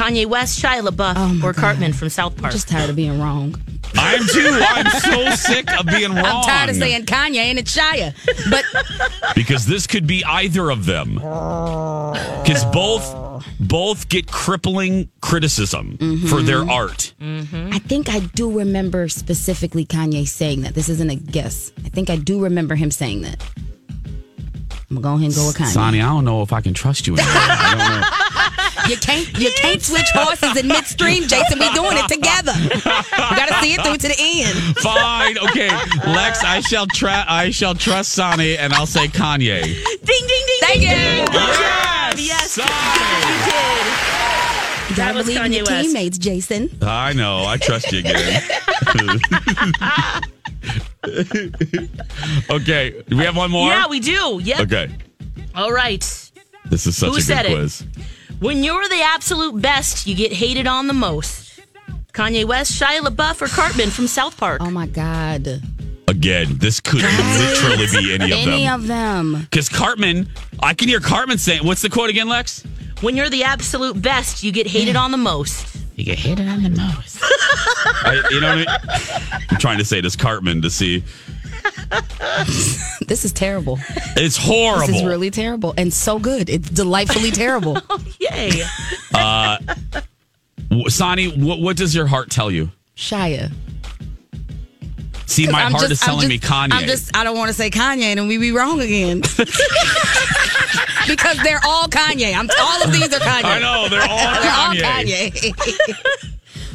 [0.03, 1.61] Kanye West, Shia LaBeouf, Oh my or God.
[1.61, 2.53] Cartman from South Park.
[2.53, 3.55] just tired of being wrong.
[3.97, 4.59] I am too.
[4.61, 6.25] I'm so sick of being wrong.
[6.27, 8.12] I'm tired of saying Kanye and it's Shia.
[8.51, 8.65] But
[9.37, 11.15] because this could be either of them.
[11.15, 16.47] Because both both get crippling criticism for mm-hmm.
[16.47, 17.15] their art.
[17.21, 17.73] Mm-hmm.
[17.73, 20.75] I think I do remember specifically Kanye saying that.
[20.75, 21.71] This isn't a guess.
[21.85, 23.41] I think I do remember him saying that.
[24.91, 25.73] I'm gonna go ahead and go with Kanye.
[25.73, 27.33] Sonny, I don't know if I can trust you anymore.
[27.33, 28.72] I don't know.
[28.88, 31.59] You can't you can't switch horses in midstream, Jason.
[31.59, 32.53] We doing it together.
[32.62, 32.68] We
[33.37, 34.77] gotta see it through to the end.
[34.79, 35.68] Fine, okay,
[36.12, 36.42] Lex.
[36.45, 37.25] I shall try.
[37.29, 39.62] I shall trust Sonny, and I'll say Kanye.
[39.62, 40.97] ding, ding, ding, Thank ding, you.
[41.27, 41.33] ding.
[41.33, 42.68] Yes, Yes, Sonny.
[43.29, 43.87] you did.
[44.90, 45.85] You That gotta was believe in your West.
[45.87, 46.71] teammates, Jason.
[46.83, 47.45] I know.
[47.47, 48.42] I trust you again.
[52.51, 53.68] okay, do we have one more?
[53.71, 54.40] Yeah, we do.
[54.42, 54.61] Yep.
[54.61, 54.90] Okay,
[55.55, 56.01] All right.
[56.66, 57.51] this is such Who a good said it?
[57.55, 57.85] quiz.
[58.42, 61.61] When you're the absolute best, you get hated on the most.
[62.12, 64.61] Kanye West, Shia LaBeouf, or Cartman from South Park.
[64.61, 65.62] Oh my God.
[66.09, 67.02] Again, this could
[67.38, 68.81] literally be any of Any them.
[68.81, 69.37] of them.
[69.42, 70.28] Because Cartman,
[70.61, 72.64] I can hear Cartman saying, "What's the quote again, Lex?"
[73.00, 75.76] When you're the absolute best, you get hated on the most.
[75.94, 77.18] You get hated on the most.
[77.22, 79.40] I, you know what I mean?
[79.50, 81.05] I'm trying to say this Cartman to see.
[83.09, 83.79] This is terrible.
[84.16, 84.87] It's horrible.
[84.87, 86.48] This is really terrible and so good.
[86.48, 87.77] It's delightfully terrible.
[88.20, 88.62] Yay.
[89.12, 89.59] uh,
[90.88, 92.70] Sonny, what, what does your heart tell you?
[92.96, 93.53] Shia.
[95.27, 96.72] See, my I'm heart just- is telling just- me Kanye.
[96.72, 99.20] I'm just I don't want to say Kanye and then we be wrong again.
[101.07, 102.35] because they're all Kanye.
[102.35, 103.44] I'm all of these are Kanye.
[103.44, 105.33] I know they're all They're all Kanye.
[105.33, 105.53] Kanye.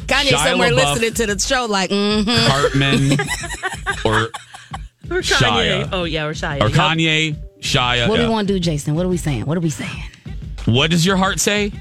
[0.06, 0.92] Kanye Shia somewhere LaBeouf.
[1.00, 2.46] listening to the show like mm-hmm.
[2.48, 3.18] Cartman
[4.04, 4.28] or
[5.18, 5.84] Or Kanye.
[5.84, 5.88] Shia.
[5.92, 6.60] Oh, yeah, or Shia.
[6.60, 6.72] or Yep.
[6.72, 8.08] Kanye, Shia.
[8.08, 8.28] What do yeah.
[8.28, 8.94] we want to do, Jason?
[8.94, 9.46] What are we saying?
[9.46, 10.02] What are we saying?
[10.66, 11.72] What does your heart say?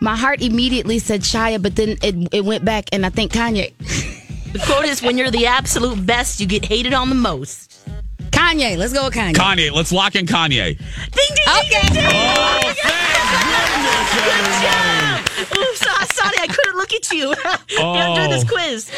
[0.00, 3.72] My heart immediately said Shia, but then it it went back and I think Kanye.
[4.52, 7.86] The quote is when you're the absolute best, you get hated on the most.
[8.32, 9.32] Kanye, let's go with Kanye.
[9.34, 9.70] Kanye.
[9.70, 10.76] Let's lock in Kanye.
[10.76, 11.70] Ding, ding, Okay.
[11.70, 12.04] ding, ding, ding.
[12.10, 15.60] Oh, thank goodness, everybody.
[15.70, 15.80] Oops,
[16.16, 17.32] sorry, I couldn't look at you
[17.78, 17.94] oh.
[17.94, 18.48] after this Oh.
[18.52, 18.90] quiz.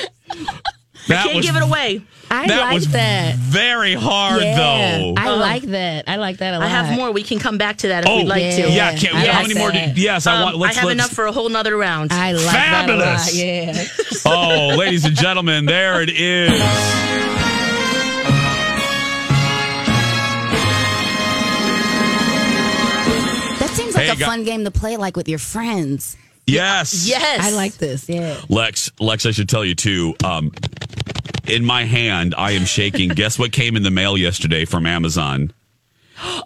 [1.08, 2.00] That Can't was, give it away.
[2.30, 3.34] I that like was that.
[3.36, 5.14] very hard, yeah, though.
[5.18, 6.08] I like that.
[6.08, 6.64] I like that a lot.
[6.64, 7.10] I have more.
[7.12, 8.50] We can come back to that if oh, we'd like yeah.
[8.56, 8.70] to.
[8.70, 8.96] yeah.
[8.96, 9.70] can't, I how like many more?
[9.72, 9.96] Do, that.
[9.98, 10.56] yes, I Um, want.
[10.56, 12.12] Let's, I have let's, enough for a whole nother round.
[12.12, 13.32] I like Fabulous.
[13.32, 13.84] that a lot.
[13.84, 13.84] Yeah.
[14.24, 16.52] Oh, ladies and gentlemen, there it is.
[23.58, 26.16] That seems like Hey, a gu- fun game to play like with your friends.
[26.46, 27.06] Yes.
[27.06, 27.40] yes.
[27.40, 28.08] I like this.
[28.08, 28.36] Yeah.
[28.48, 30.14] Lex, Lex, I should tell you too.
[30.24, 30.50] Um,
[31.48, 33.08] in my hand, I am shaking.
[33.14, 35.52] Guess what came in the mail yesterday from Amazon?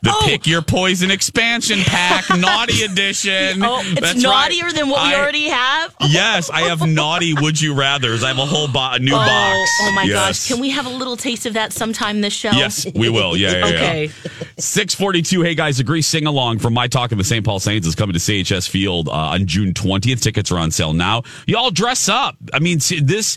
[0.03, 0.23] The Oh.
[0.25, 3.63] Pick Your Poison expansion pack, naughty edition.
[3.63, 4.23] Oh, it's That's right.
[4.23, 5.95] naughtier than what we already have.
[6.09, 8.25] Yes, I have naughty Would You Rather's.
[8.25, 9.71] I have a whole bo- a new oh, box.
[9.83, 10.15] oh my Yes.
[10.15, 10.49] gosh!
[10.49, 12.53] Can we have a little taste of that sometime this show?
[12.53, 13.37] Yes, we will.
[13.37, 13.65] Yeah, yeah, yeah.
[13.67, 14.11] Okay.
[14.59, 15.43] 642.
[15.43, 17.45] Hey, guys, agree sing along from My Talk of the St.
[17.45, 20.23] Paul Saints is coming to CHS Field uh, on June 20th.
[20.23, 21.23] Tickets are on sale now.
[21.47, 22.37] Y'all dress up.
[22.55, 23.37] I mean, see, this.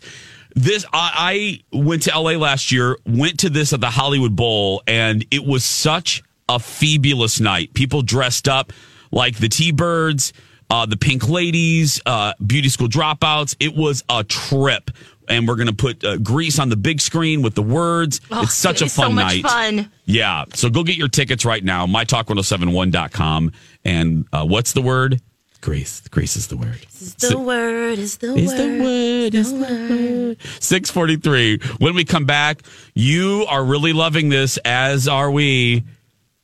[0.56, 4.82] This I, I went to LA last year, went to this at the Hollywood Bowl,
[4.88, 7.74] and it was such a fabulous night.
[7.74, 8.74] People dressed up
[9.12, 10.34] like the T Birds,
[10.70, 13.56] uh, the Pink Ladies, uh, Beauty School Dropouts.
[13.60, 14.90] It was a trip,
[15.28, 18.20] and we're gonna put uh, grease on the big screen with the words.
[18.32, 19.44] Oh, it's such a fun so much night.
[19.44, 19.92] fun.
[20.06, 20.46] Yeah.
[20.56, 21.86] So go get your tickets right now.
[21.86, 23.52] MyTalk1071.com.
[23.86, 25.22] And uh, what's the word?
[25.62, 26.02] Grace.
[26.10, 26.86] Grace is the word.
[27.02, 28.58] Is the word is the Is word.
[28.58, 30.38] the word, is the word.
[30.62, 31.60] 643.
[31.80, 32.62] When we come back,
[32.93, 35.84] you are really loving this, as are we.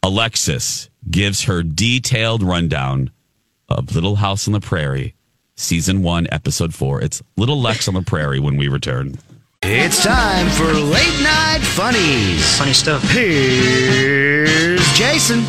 [0.03, 3.09] Alexis gives her detailed rundown
[3.69, 5.15] of Little House on the Prairie,
[5.55, 7.01] season one, episode four.
[7.01, 9.17] It's Little Lex on the Prairie when we return.
[9.63, 12.57] It's time for late night funnies.
[12.57, 13.01] Funny stuff.
[13.09, 15.43] Here's Jason.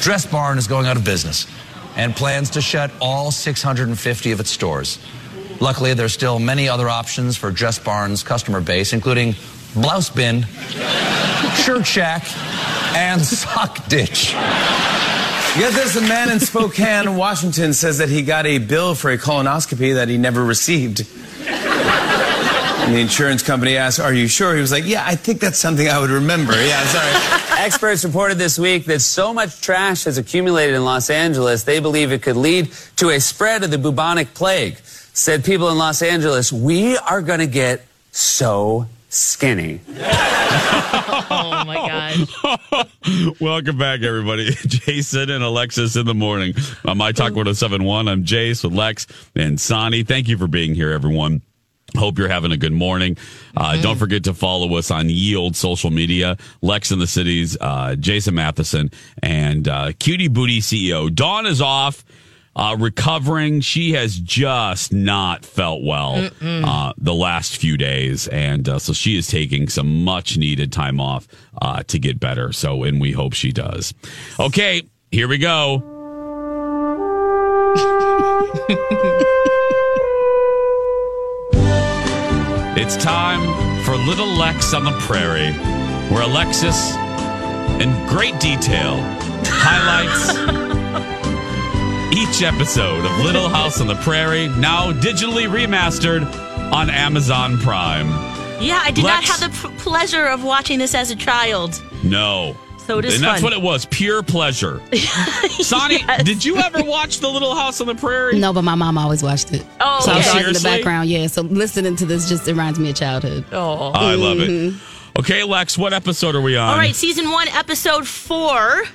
[0.00, 1.46] Dress Barn is going out of business
[1.94, 4.98] and plans to shut all 650 of its stores.
[5.60, 9.34] Luckily, there's still many other options for Dress Barn's customer base, including
[9.74, 10.46] Blouse Bin,
[11.54, 12.22] Shirt Shack,
[12.96, 14.32] and Sock Ditch.
[15.58, 19.18] Get this, a man in Spokane, Washington says that he got a bill for a
[19.18, 21.06] colonoscopy that he never received.
[22.90, 24.52] And the insurance company asked, Are you sure?
[24.56, 26.54] He was like, Yeah, I think that's something I would remember.
[26.54, 27.58] Yeah, sorry.
[27.64, 32.10] Experts reported this week that so much trash has accumulated in Los Angeles, they believe
[32.10, 34.76] it could lead to a spread of the bubonic plague.
[34.78, 39.78] Said people in Los Angeles, we are going to get so skinny.
[41.32, 43.40] Oh my gosh.
[43.40, 44.50] Welcome back, everybody.
[44.66, 48.08] Jason and Alexis in the morning on My Talk 1071.
[48.08, 50.02] I'm Jace with Lex and Sonny.
[50.02, 51.42] Thank you for being here, everyone.
[51.96, 53.16] Hope you're having a good morning.
[53.56, 57.94] Uh, Don't forget to follow us on Yield social media, Lex in the Cities, uh,
[57.96, 58.90] Jason Matheson,
[59.22, 61.12] and uh, Cutie Booty CEO.
[61.14, 62.04] Dawn is off,
[62.56, 63.60] uh, recovering.
[63.60, 68.26] She has just not felt well uh, the last few days.
[68.28, 71.28] And uh, so she is taking some much needed time off
[71.60, 72.52] uh, to get better.
[72.52, 73.94] So, and we hope she does.
[74.38, 75.86] Okay, here we go.
[82.82, 85.52] It's time for Little Lex on the Prairie,
[86.08, 86.94] where Alexis,
[87.78, 88.96] in great detail,
[89.44, 90.30] highlights
[92.16, 96.22] each episode of Little House on the Prairie, now digitally remastered
[96.72, 98.08] on Amazon Prime.
[98.62, 101.82] Yeah, I did not have the p- pleasure of watching this as a child.
[102.02, 102.56] No.
[102.90, 103.44] So it is And that's fun.
[103.44, 104.80] what it was pure pleasure.
[105.60, 108.36] Sonny, did you ever watch The Little House on the Prairie?
[108.40, 109.64] No, but my mom always watched it.
[109.80, 110.38] Oh, so I was okay.
[110.40, 111.08] always in the background.
[111.08, 113.44] Yeah, so listening to this just reminds me of childhood.
[113.52, 114.50] Oh, I love it.
[114.50, 115.18] Mm-hmm.
[115.20, 116.70] Okay, Lex, what episode are we on?
[116.70, 118.82] All right, season one, episode four.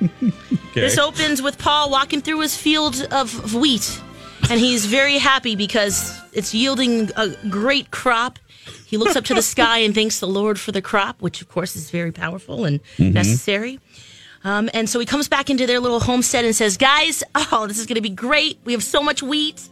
[0.70, 0.80] Okay.
[0.80, 4.00] This opens with Pa walking through his field of, of wheat,
[4.50, 8.40] and he's very happy because it's yielding a great crop.
[8.86, 11.48] He looks up to the sky and thanks the Lord for the crop, which of
[11.48, 13.12] course is very powerful and Mhm.
[13.12, 13.80] necessary.
[14.44, 17.78] Um, and so he comes back into their little homestead and says, Guys, oh, this
[17.78, 18.58] is going to be great.
[18.64, 19.62] We have so much wheat.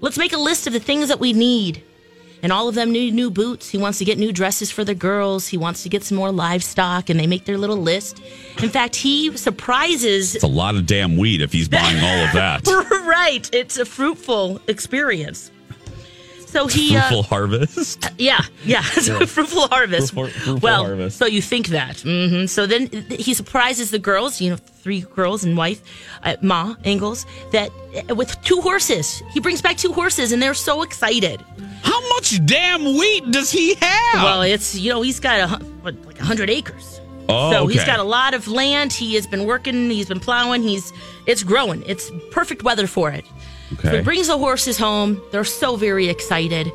[0.00, 1.82] Let's make a list of the things that we need.
[2.42, 3.68] And all of them need new boots.
[3.68, 5.48] He wants to get new dresses for the girls.
[5.48, 8.22] He wants to get some more livestock, and they make their little list.
[8.62, 10.36] In fact, he surprises.
[10.36, 12.66] It's a lot of damn wheat if he's buying all of that.
[13.06, 13.46] right.
[13.52, 15.50] It's a fruitful experience.
[16.50, 16.96] So he.
[16.96, 18.10] uh, Fruitful harvest.
[18.18, 19.24] yeah, yeah, Yeah.
[19.26, 20.12] fruitful harvest.
[20.12, 21.16] Fruitful- fruitful well, harvest.
[21.18, 22.00] so you think that.
[22.00, 25.80] hmm So then he surprises the girls, you know, three girls and wife,
[26.24, 27.70] uh, Ma Ingalls, that
[28.10, 29.22] uh, with two horses.
[29.32, 31.40] He brings back two horses, and they're so excited.
[31.82, 34.22] How much damn wheat does he have?
[34.22, 37.00] Well, it's you know he's got a what, like a hundred acres.
[37.28, 38.92] Oh, so he's got a lot of land.
[38.92, 39.88] He has been working.
[39.88, 40.62] He's been plowing.
[40.62, 40.92] He's
[41.26, 41.84] it's growing.
[41.86, 43.24] It's perfect weather for it.
[43.82, 45.22] So he brings the horses home.
[45.30, 46.72] They're so very excited.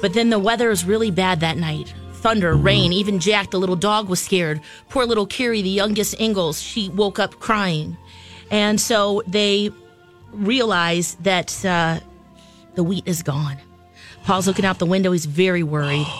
[0.00, 1.92] But then the weather is really bad that night.
[2.14, 2.92] Thunder, rain.
[2.92, 4.60] Even Jack, the little dog, was scared.
[4.88, 7.96] Poor little Carrie, the youngest Ingalls, she woke up crying.
[8.50, 9.70] And so they
[10.32, 12.00] realize that uh,
[12.74, 13.56] the wheat is gone.
[14.24, 15.12] Pa's looking out the window.
[15.12, 16.06] He's very worried.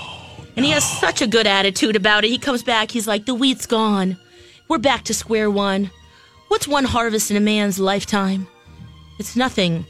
[0.56, 2.28] And he has such a good attitude about it.
[2.28, 2.90] He comes back.
[2.90, 4.16] He's like, the wheat's gone.
[4.68, 5.90] We're back to square one.
[6.48, 8.48] What's one harvest in a man's lifetime?
[9.18, 9.84] It's nothing.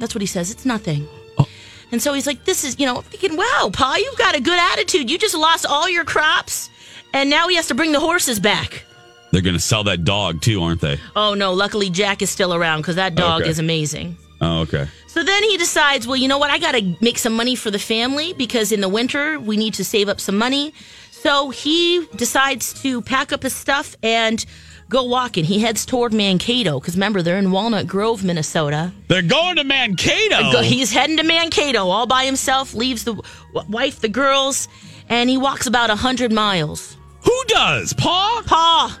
[0.00, 0.50] That's what he says.
[0.50, 1.06] It's nothing.
[1.38, 1.46] Oh.
[1.92, 4.58] And so he's like, this is, you know, thinking, wow, Pa, you've got a good
[4.58, 5.08] attitude.
[5.10, 6.68] You just lost all your crops.
[7.12, 8.84] And now he has to bring the horses back.
[9.32, 10.98] They're going to sell that dog too, aren't they?
[11.14, 11.52] Oh, no.
[11.52, 13.50] Luckily, Jack is still around because that dog Okay.
[13.50, 14.16] is amazing.
[14.40, 14.88] Oh, okay.
[15.06, 16.50] So then he decides, well, you know what?
[16.50, 19.74] I got to make some money for the family because in the winter we need
[19.74, 20.72] to save up some money.
[21.10, 24.44] So he decides to pack up his stuff and
[24.90, 25.44] go walking.
[25.44, 28.92] He heads toward Mankato because remember, they're in Walnut Grove, Minnesota.
[29.08, 30.60] They're going to Mankato.
[30.60, 33.22] He's heading to Mankato all by himself, leaves the
[33.68, 34.68] wife, the girls,
[35.08, 36.96] and he walks about 100 miles.
[37.24, 37.92] Who does?
[37.94, 38.42] Pa?
[38.44, 39.00] Pa.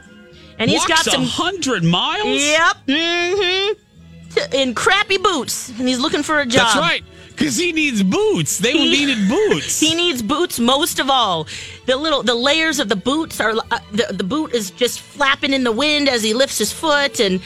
[0.58, 1.24] And he's Walks got some.
[1.24, 2.42] hundred miles.
[2.42, 2.76] Yep.
[2.86, 4.52] Mm-hmm.
[4.54, 5.70] In crappy boots.
[5.70, 6.66] And he's looking for a job.
[6.66, 7.02] That's right.
[7.40, 8.58] Because he needs boots.
[8.58, 9.80] They He- needed boots.
[9.86, 11.46] He needs boots most of all.
[11.86, 15.52] The little the layers of the boots are uh, the, the boot is just flapping
[15.54, 17.40] in the wind as he lifts his foot and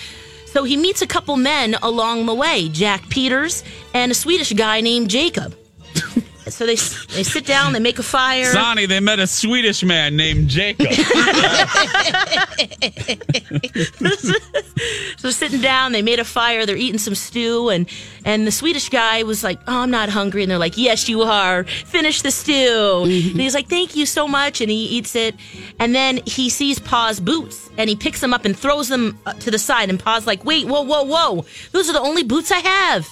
[0.47, 3.65] So he meets a couple men along the way, Jack Peters
[3.95, 5.55] and a Swedish guy named Jacob.
[6.55, 6.77] So they
[7.17, 8.45] they sit down, they make a fire.
[8.45, 10.87] Sonny, they met a Swedish man named Jacob.
[15.17, 16.65] so sitting down, they made a fire.
[16.65, 17.89] They're eating some stew, and
[18.25, 21.23] and the Swedish guy was like, "Oh, I'm not hungry," and they're like, "Yes, you
[21.23, 21.65] are.
[21.65, 25.35] Finish the stew." And he's like, "Thank you so much," and he eats it,
[25.81, 29.33] and then he sees Pa's boots, and he picks them up and throws them uh,
[29.35, 31.45] to the side, and Pa's like, "Wait, whoa, whoa, whoa!
[31.73, 33.09] Those are the only boots I have."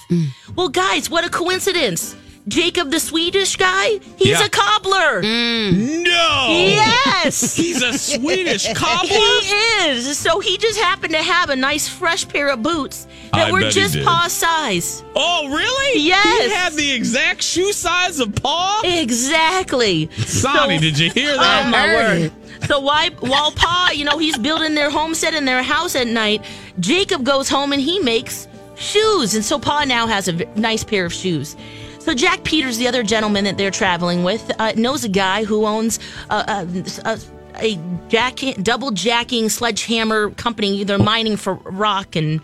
[0.55, 2.15] Well, guys, what a coincidence!
[2.47, 4.45] Jacob, the Swedish guy, he's Yeah.
[4.45, 5.21] a cobbler.
[5.23, 6.03] Mm.
[6.03, 6.47] No!
[6.49, 7.55] Yes!
[7.55, 9.07] He's a Swedish cobbler?
[9.07, 9.17] He
[9.87, 10.17] is.
[10.17, 13.69] So he just happened to have a nice fresh pair of boots that I were
[13.69, 14.05] just did.
[14.05, 15.03] Pa's size.
[15.15, 16.01] Oh, really?
[16.01, 16.43] Yes.
[16.43, 18.81] He had the exact shoe size of Pa?
[18.83, 20.09] Exactly.
[20.25, 21.65] Sonny, did you hear that?
[21.65, 22.67] Oh my Heard word.
[22.67, 26.43] So why, while Pa, you know, he's building their homestead in their house at night,
[26.79, 29.33] Jacob goes home and he makes shoes.
[29.33, 31.55] And so Pa now has a v- nice pair of shoes.
[32.03, 35.65] So Jack Peters, the other gentleman that they're traveling with, uh, knows a guy who
[35.65, 35.99] owns
[36.29, 37.19] a, a, a,
[37.55, 37.79] a
[38.09, 40.83] jack, double jacking sledgehammer company.
[40.83, 42.41] They're mining for rock and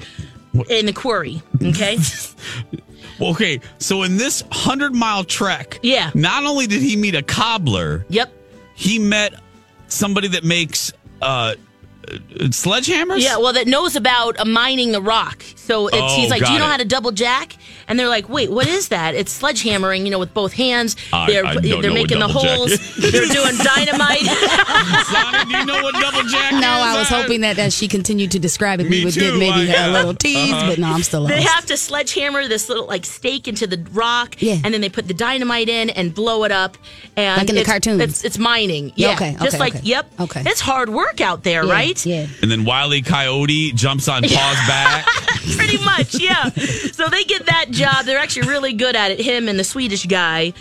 [0.69, 1.41] in the quarry.
[1.61, 1.97] Okay.
[3.21, 6.09] Okay, so in this 100 mile trek, Yeah.
[6.13, 8.31] not only did he meet a cobbler, yep,
[8.75, 9.33] he met
[9.89, 11.55] somebody that makes uh, uh,
[12.03, 13.21] sledgehammers?
[13.21, 15.43] Yeah, well, that knows about uh, mining the rock.
[15.55, 16.69] So it's, Oh, he's like, "Do got you know it.
[16.71, 17.55] how to double jack?"
[17.87, 20.95] And they're like, "Wait, what is that?" It's sledgehammering, you know, with both hands.
[21.13, 22.95] I- they're I don't they're know what making the holes.
[22.97, 24.21] they're doing dynamite.
[25.05, 26.63] Sonny, do you know what double jack No, is?
[26.63, 29.71] I was hoping that as she continued to describe it, we would too, get maybe
[29.71, 30.69] I- a little tease, uh-huh.
[30.69, 31.33] but no, I'm still lost.
[31.35, 34.57] they have to sledgehammer this little like stake into the rock, yeah.
[34.63, 36.77] and then they put the dynamite in and blow it up.
[37.15, 38.01] And Like in the it's- cartoons.
[38.01, 38.91] it's, it's mining.
[38.95, 39.83] Yeah, Yeah, okay, just okay, like okay.
[39.85, 40.11] yep.
[40.19, 40.43] Okay.
[40.45, 41.88] it's hard work out there, Yeah, right?
[42.05, 42.27] Yeah.
[42.41, 45.05] And then Wiley Coyote jumps on Pa's back.
[45.55, 46.49] Pretty much, yeah.
[46.49, 48.05] so they get that job.
[48.05, 49.19] They're actually really good at it.
[49.19, 50.53] Him and the Swedish guy.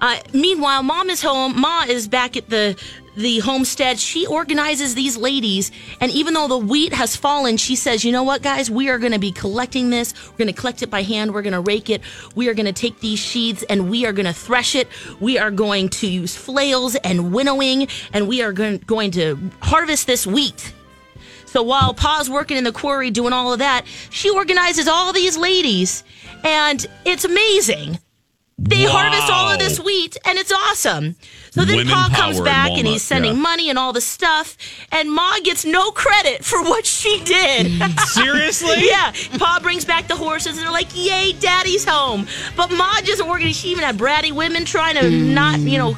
[0.00, 1.60] Uh, meanwhile, mom is home.
[1.60, 2.76] Ma is back at the
[3.16, 3.98] the homestead.
[3.98, 8.22] She organizes these ladies, and even though the wheat has fallen, she says, "You know
[8.22, 8.70] what, guys?
[8.70, 10.14] We are going to be collecting this.
[10.30, 11.32] We're going to collect it by hand.
[11.32, 12.02] We're going to rake it.
[12.34, 14.88] We are going to take these sheaves and we are going to thresh it.
[15.20, 20.06] We are going to use flails and winnowing, and we are going going to harvest
[20.06, 20.72] this wheat."
[21.46, 25.36] So while Pa's working in the quarry doing all of that, she organizes all these
[25.36, 26.02] ladies,
[26.42, 28.00] and it's amazing.
[28.68, 31.16] They harvest all of this wheat, and it's awesome.
[31.50, 33.40] So then Women Pa comes back and he's sending yeah.
[33.40, 34.56] money and all the stuff,
[34.90, 37.70] and Ma gets no credit for what she did.
[38.06, 38.88] Seriously?
[38.88, 39.12] yeah.
[39.38, 43.52] Pa brings back the horses, and they're like, "Yay, Daddy's home!" But Ma just working.
[43.52, 45.96] She even had bratty women trying to not, you know.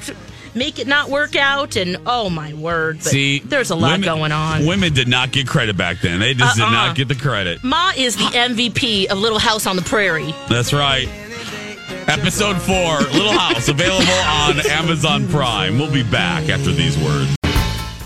[0.55, 2.97] Make it not work out, and oh my word!
[2.97, 4.65] But See, there's a lot women- going on.
[4.65, 6.19] Women did not get credit back then.
[6.19, 6.71] They just did Uh-uh.
[6.71, 7.63] not get the credit.
[7.63, 10.35] Ma is the MVP of Little House on the Prairie.
[10.49, 11.11] That's right.
[12.09, 15.77] Episode four, Little House, available on Amazon Prime.
[15.77, 17.35] We'll be back after these words.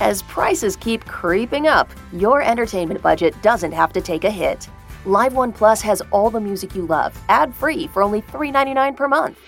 [0.01, 4.71] As prices keep creeping up, your entertainment budget doesn't have to take a hit.
[5.05, 9.39] LiveOne Plus has all the music you love, ad free for only $3.99 per month.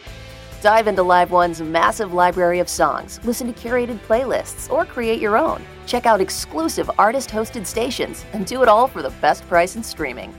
[0.61, 5.63] Dive into LiveOne's massive library of songs, listen to curated playlists, or create your own.
[5.87, 9.83] Check out exclusive artist hosted stations and do it all for the best price in
[9.83, 10.35] streaming.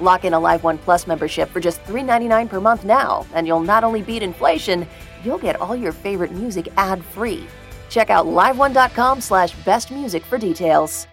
[0.00, 3.82] Lock in a LiveOne Plus membership for just $3.99 per month now, and you'll not
[3.82, 4.86] only beat inflation,
[5.24, 7.44] you'll get all your favorite music ad free.
[7.90, 11.08] Check out liveone.com slash best music for details.